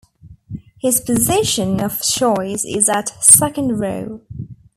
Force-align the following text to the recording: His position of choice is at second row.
His 0.79 0.99
position 0.99 1.79
of 1.79 2.01
choice 2.01 2.65
is 2.65 2.89
at 2.89 3.09
second 3.23 3.79
row. 3.79 4.21